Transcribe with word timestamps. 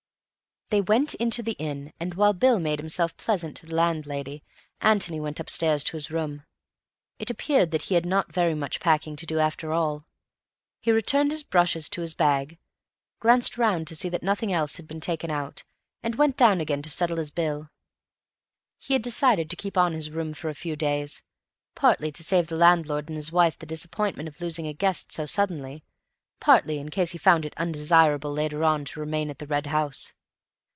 They 0.73 0.79
went 0.79 1.13
into 1.15 1.43
the 1.43 1.57
inn, 1.59 1.91
and 1.99 2.13
while 2.13 2.31
Bill 2.31 2.57
made 2.57 2.79
himself 2.79 3.17
pleasant 3.17 3.57
to 3.57 3.65
the 3.65 3.75
landlady, 3.75 4.41
Antony 4.79 5.19
went 5.19 5.37
upstairs 5.37 5.83
to 5.83 5.97
his 5.97 6.09
room. 6.09 6.45
It 7.19 7.29
appeared 7.29 7.71
that 7.71 7.81
he 7.81 7.95
had 7.95 8.05
not 8.05 8.31
very 8.31 8.55
much 8.55 8.79
packing 8.79 9.17
to 9.17 9.25
do, 9.25 9.37
after 9.39 9.73
all. 9.73 10.05
He 10.79 10.93
returned 10.93 11.31
his 11.31 11.43
brushes 11.43 11.89
to 11.89 11.99
his 11.99 12.13
bag, 12.13 12.57
glanced 13.19 13.57
round 13.57 13.85
to 13.87 13.97
see 13.97 14.07
that 14.07 14.23
nothing 14.23 14.53
else 14.53 14.77
had 14.77 14.87
been 14.87 15.01
taken 15.01 15.29
out, 15.29 15.65
and 16.01 16.15
went 16.15 16.37
down 16.37 16.61
again 16.61 16.81
to 16.83 16.89
settle 16.89 17.17
his 17.17 17.31
bill. 17.31 17.69
He 18.79 18.93
had 18.93 19.01
decided 19.01 19.49
to 19.49 19.57
keep 19.57 19.77
on 19.77 19.91
his 19.91 20.09
room 20.09 20.33
for 20.33 20.47
a 20.47 20.55
few 20.55 20.77
days; 20.77 21.21
partly 21.75 22.13
to 22.13 22.23
save 22.23 22.47
the 22.47 22.55
landlord 22.55 23.09
and 23.09 23.17
his 23.17 23.29
wife 23.29 23.59
the 23.59 23.65
disappointment 23.65 24.29
of 24.29 24.39
losing 24.39 24.67
a 24.67 24.73
guest 24.73 25.11
so 25.11 25.25
suddenly, 25.25 25.83
partly 26.39 26.77
in 26.77 26.87
case 26.87 27.11
he 27.11 27.17
found 27.17 27.45
it 27.45 27.55
undesirable 27.57 28.31
later 28.31 28.63
on 28.63 28.85
to 28.85 29.01
remain 29.01 29.29
at 29.29 29.39
the 29.39 29.47
Red 29.47 29.65
House. 29.67 30.13